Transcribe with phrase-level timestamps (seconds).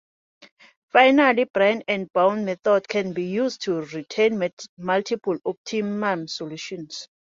[0.91, 7.07] Finally, branch and bound methods can be used to return multiple optimal solutions.